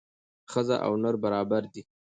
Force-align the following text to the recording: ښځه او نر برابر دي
ښځه 0.51 0.75
او 0.85 0.93
نر 1.03 1.15
برابر 1.23 1.63
دي 1.73 1.81